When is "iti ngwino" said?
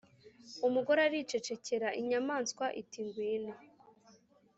2.81-3.53